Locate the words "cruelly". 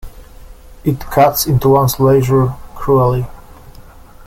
2.73-3.27